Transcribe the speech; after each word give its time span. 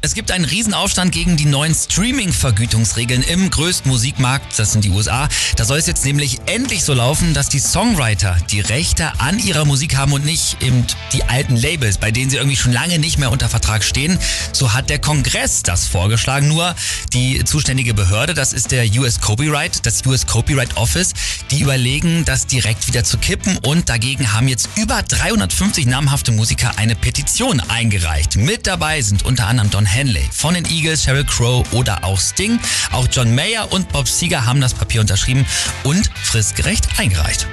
Es 0.00 0.14
gibt 0.14 0.30
einen 0.30 0.44
Riesenaufstand 0.44 1.10
gegen 1.10 1.36
die 1.36 1.44
neuen 1.44 1.74
Streaming-Vergütungsregeln 1.74 3.24
im 3.24 3.50
größten 3.50 3.90
Musikmarkt, 3.90 4.56
das 4.56 4.70
sind 4.70 4.84
die 4.84 4.90
USA. 4.90 5.28
Da 5.56 5.64
soll 5.64 5.78
es 5.78 5.88
jetzt 5.88 6.04
nämlich 6.04 6.38
endlich 6.46 6.84
so 6.84 6.94
laufen, 6.94 7.34
dass 7.34 7.48
die 7.48 7.58
Songwriter 7.58 8.36
die 8.52 8.60
Rechte 8.60 9.18
an 9.18 9.40
ihrer 9.40 9.64
Musik 9.64 9.96
haben 9.96 10.12
und 10.12 10.24
nicht 10.24 10.62
eben 10.62 10.86
die 11.12 11.24
alten 11.24 11.56
Labels, 11.56 11.98
bei 11.98 12.12
denen 12.12 12.30
sie 12.30 12.36
irgendwie 12.36 12.56
schon 12.56 12.72
lange 12.72 13.00
nicht 13.00 13.18
mehr 13.18 13.32
unter 13.32 13.48
Vertrag 13.48 13.82
stehen. 13.82 14.20
So 14.52 14.72
hat 14.72 14.88
der 14.88 15.00
Kongress 15.00 15.64
das 15.64 15.88
vorgeschlagen. 15.88 16.46
Nur 16.46 16.76
die 17.12 17.42
zuständige 17.42 17.92
Behörde, 17.92 18.34
das 18.34 18.52
ist 18.52 18.70
der 18.70 18.84
US 19.00 19.20
Copyright, 19.20 19.84
das 19.84 20.06
US 20.06 20.28
Copyright 20.28 20.76
Office, 20.76 21.12
die 21.50 21.62
überlegen, 21.62 22.24
das 22.24 22.46
direkt 22.46 22.86
wieder 22.86 23.02
zu 23.02 23.18
kippen 23.18 23.58
und 23.64 23.88
dagegen 23.88 24.32
haben 24.32 24.46
jetzt 24.46 24.68
über 24.76 25.02
350 25.02 25.86
namhafte 25.86 26.30
Musiker 26.30 26.70
eine 26.76 26.94
Petition 26.94 27.58
eingereicht. 27.58 28.36
Mit 28.36 28.68
dabei 28.68 29.02
sind 29.02 29.24
unter 29.24 29.48
anderem 29.48 29.70
Don 29.70 29.87
Henley 29.88 30.28
von 30.32 30.54
den 30.54 30.64
Eagles, 30.66 31.04
Sheryl 31.04 31.24
Crow 31.24 31.66
oder 31.72 32.04
auch 32.04 32.20
Sting. 32.20 32.60
Auch 32.92 33.08
John 33.10 33.34
Mayer 33.34 33.72
und 33.72 33.88
Bob 33.90 34.08
Seger 34.08 34.44
haben 34.44 34.60
das 34.60 34.74
Papier 34.74 35.00
unterschrieben 35.00 35.46
und 35.82 36.10
fristgerecht 36.22 36.86
eingereicht. 36.98 37.46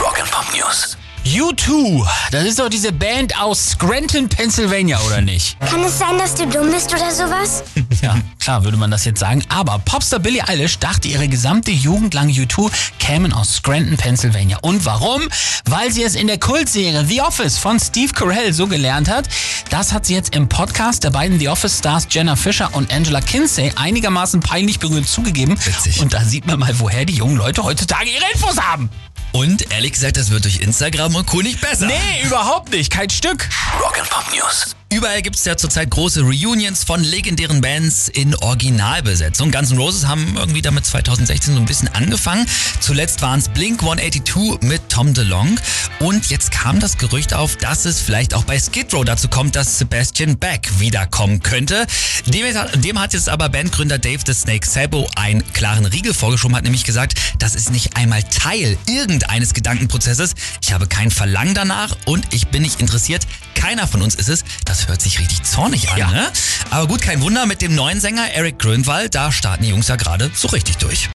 Rock 0.00 0.20
and 0.20 0.30
Pop 0.30 0.46
News. 0.54 0.96
U2, 1.26 2.08
das 2.30 2.44
ist 2.44 2.58
doch 2.58 2.70
diese 2.70 2.92
Band 2.92 3.38
aus 3.38 3.72
Scranton, 3.72 4.28
Pennsylvania, 4.28 4.98
oder 5.06 5.20
nicht? 5.20 5.60
Kann 5.60 5.84
es 5.84 5.98
sein, 5.98 6.16
dass 6.16 6.34
du 6.34 6.46
dumm 6.46 6.70
bist 6.70 6.92
oder 6.94 7.10
sowas? 7.12 7.62
Ja, 8.02 8.16
klar 8.38 8.64
würde 8.64 8.76
man 8.76 8.90
das 8.90 9.04
jetzt 9.04 9.20
sagen. 9.20 9.44
Aber 9.48 9.78
Popstar 9.78 10.20
Billie 10.20 10.46
Eilish 10.46 10.78
dachte, 10.78 11.08
ihre 11.08 11.28
gesamte 11.28 11.70
Jugend 11.70 12.14
lang 12.14 12.28
U2 12.30 12.70
kämen 12.98 13.32
aus 13.32 13.56
Scranton, 13.56 13.96
Pennsylvania. 13.96 14.58
Und 14.62 14.84
warum? 14.84 15.22
Weil 15.66 15.92
sie 15.92 16.02
es 16.02 16.14
in 16.14 16.26
der 16.26 16.38
Kultserie 16.38 17.04
The 17.04 17.20
Office 17.20 17.58
von 17.58 17.78
Steve 17.78 18.12
Carell 18.12 18.52
so 18.52 18.66
gelernt 18.66 19.10
hat. 19.10 19.28
Das 19.70 19.92
hat 19.92 20.06
sie 20.06 20.14
jetzt 20.14 20.34
im 20.34 20.48
Podcast 20.48 21.04
der 21.04 21.10
beiden 21.10 21.38
The 21.38 21.48
Office-Stars 21.48 22.06
Jenna 22.10 22.36
Fischer 22.36 22.74
und 22.74 22.92
Angela 22.92 23.20
Kinsey 23.20 23.72
einigermaßen 23.76 24.40
peinlich 24.40 24.78
berührt 24.78 25.08
zugegeben. 25.08 25.58
Witzig. 25.62 26.00
Und 26.00 26.14
da 26.14 26.24
sieht 26.24 26.46
man 26.46 26.58
mal, 26.58 26.78
woher 26.78 27.04
die 27.04 27.14
jungen 27.14 27.36
Leute 27.36 27.64
heutzutage 27.64 28.08
ihre 28.08 28.24
Infos 28.32 28.56
haben. 28.58 28.88
Und 29.32 29.70
ehrlich 29.72 29.92
gesagt, 29.92 30.16
das 30.16 30.30
wird 30.30 30.44
durch 30.44 30.60
Instagram 30.60 31.14
und 31.14 31.26
Co. 31.26 31.40
nicht 31.40 31.60
besser. 31.60 31.86
Nee, 31.86 32.24
überhaupt 32.24 32.72
nicht. 32.72 32.90
Kein 32.90 33.10
Stück. 33.10 33.48
Rock 33.80 33.98
and 33.98 34.08
Pop 34.10 34.24
News. 34.34 34.74
Überall 34.92 35.22
gibt 35.22 35.36
es 35.36 35.44
ja 35.44 35.56
zurzeit 35.56 35.88
große 35.88 36.22
Reunions 36.22 36.82
von 36.82 37.04
legendären 37.04 37.60
Bands 37.60 38.08
in 38.08 38.34
Originalbesetzung. 38.34 39.52
Guns 39.52 39.70
N' 39.70 39.78
Roses 39.78 40.08
haben 40.08 40.36
irgendwie 40.36 40.62
damit 40.62 40.84
2016 40.84 41.54
so 41.54 41.60
ein 41.60 41.66
bisschen 41.66 41.86
angefangen. 41.94 42.44
Zuletzt 42.80 43.22
waren 43.22 43.38
es 43.38 43.48
Blink 43.48 43.80
182 43.82 44.68
mit 44.68 44.88
Tom 44.88 45.14
DeLonge. 45.14 45.54
Und 46.00 46.26
jetzt 46.30 46.50
kam 46.50 46.80
das 46.80 46.98
Gerücht 46.98 47.34
auf, 47.34 47.54
dass 47.54 47.84
es 47.84 48.00
vielleicht 48.00 48.34
auch 48.34 48.42
bei 48.42 48.58
Skid 48.58 48.92
Row 48.92 49.04
dazu 49.04 49.28
kommt, 49.28 49.54
dass 49.54 49.78
Sebastian 49.78 50.38
Beck 50.38 50.68
wiederkommen 50.80 51.40
könnte. 51.40 51.86
Dem, 52.26 52.44
dem 52.82 52.98
hat 52.98 53.12
jetzt 53.12 53.28
aber 53.28 53.48
Bandgründer 53.48 53.98
Dave 53.98 54.24
the 54.26 54.34
Snake 54.34 54.66
Sabo 54.66 55.08
einen 55.14 55.44
klaren 55.52 55.84
Riegel 55.84 56.14
vorgeschoben, 56.14 56.56
hat 56.56 56.64
nämlich 56.64 56.82
gesagt, 56.82 57.14
das 57.38 57.54
ist 57.54 57.70
nicht 57.70 57.96
einmal 57.96 58.24
Teil 58.24 58.76
irgendeines 58.88 59.54
Gedankenprozesses. 59.54 60.34
Ich 60.62 60.72
habe 60.72 60.88
kein 60.88 61.12
Verlangen 61.12 61.54
danach 61.54 61.96
und 62.06 62.26
ich 62.32 62.48
bin 62.48 62.62
nicht 62.62 62.80
interessiert. 62.80 63.24
Keiner 63.60 63.86
von 63.86 64.00
uns 64.00 64.14
ist 64.14 64.28
es. 64.30 64.44
Das 64.64 64.88
hört 64.88 65.02
sich 65.02 65.18
richtig 65.20 65.42
zornig 65.42 65.90
an, 65.90 65.98
Ja. 65.98 66.10
ne? 66.10 66.32
Aber 66.70 66.86
gut, 66.86 67.02
kein 67.02 67.20
Wunder, 67.20 67.44
mit 67.44 67.60
dem 67.60 67.74
neuen 67.74 68.00
Sänger 68.00 68.30
Eric 68.32 68.58
Grönwald, 68.58 69.14
da 69.14 69.30
starten 69.30 69.64
die 69.64 69.68
Jungs 69.68 69.88
ja 69.88 69.96
gerade 69.96 70.30
so 70.34 70.48
richtig 70.48 70.78
durch. 70.78 71.08